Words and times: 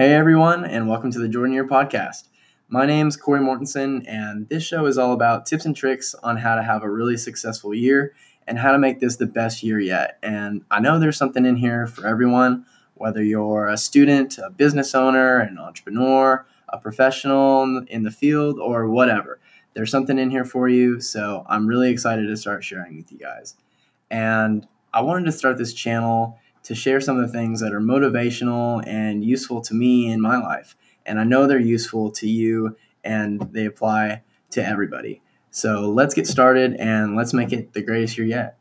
Hey 0.00 0.14
everyone, 0.14 0.64
and 0.64 0.88
welcome 0.88 1.10
to 1.10 1.18
the 1.18 1.28
Jordan 1.28 1.52
Year 1.52 1.68
Podcast. 1.68 2.28
My 2.70 2.86
name 2.86 3.08
is 3.08 3.18
Corey 3.18 3.40
Mortensen, 3.40 4.02
and 4.08 4.48
this 4.48 4.62
show 4.62 4.86
is 4.86 4.96
all 4.96 5.12
about 5.12 5.44
tips 5.44 5.66
and 5.66 5.76
tricks 5.76 6.14
on 6.22 6.38
how 6.38 6.54
to 6.54 6.62
have 6.62 6.82
a 6.82 6.88
really 6.88 7.18
successful 7.18 7.74
year 7.74 8.14
and 8.46 8.58
how 8.58 8.72
to 8.72 8.78
make 8.78 9.00
this 9.00 9.16
the 9.16 9.26
best 9.26 9.62
year 9.62 9.78
yet. 9.78 10.18
And 10.22 10.64
I 10.70 10.80
know 10.80 10.98
there's 10.98 11.18
something 11.18 11.44
in 11.44 11.56
here 11.56 11.86
for 11.86 12.06
everyone, 12.06 12.64
whether 12.94 13.22
you're 13.22 13.68
a 13.68 13.76
student, 13.76 14.38
a 14.38 14.48
business 14.48 14.94
owner, 14.94 15.38
an 15.38 15.58
entrepreneur, 15.58 16.46
a 16.70 16.78
professional 16.78 17.84
in 17.86 18.02
the 18.02 18.10
field, 18.10 18.58
or 18.58 18.88
whatever. 18.88 19.38
There's 19.74 19.90
something 19.90 20.18
in 20.18 20.30
here 20.30 20.46
for 20.46 20.66
you, 20.66 21.02
so 21.02 21.44
I'm 21.46 21.66
really 21.66 21.90
excited 21.90 22.26
to 22.26 22.38
start 22.38 22.64
sharing 22.64 22.96
with 22.96 23.12
you 23.12 23.18
guys. 23.18 23.54
And 24.10 24.66
I 24.94 25.02
wanted 25.02 25.26
to 25.26 25.32
start 25.32 25.58
this 25.58 25.74
channel 25.74 26.38
to 26.64 26.74
share 26.74 27.00
some 27.00 27.18
of 27.18 27.26
the 27.26 27.32
things 27.32 27.60
that 27.60 27.72
are 27.72 27.80
motivational 27.80 28.86
and 28.86 29.24
useful 29.24 29.60
to 29.62 29.74
me 29.74 30.10
in 30.10 30.20
my 30.20 30.36
life. 30.36 30.76
And 31.06 31.18
I 31.18 31.24
know 31.24 31.46
they're 31.46 31.58
useful 31.58 32.10
to 32.12 32.28
you 32.28 32.76
and 33.02 33.40
they 33.52 33.64
apply 33.64 34.22
to 34.50 34.64
everybody. 34.64 35.22
So 35.50 35.90
let's 35.90 36.14
get 36.14 36.26
started 36.26 36.74
and 36.74 37.16
let's 37.16 37.34
make 37.34 37.52
it 37.52 37.72
the 37.72 37.82
greatest 37.82 38.16
year 38.16 38.26
yet. 38.26 38.59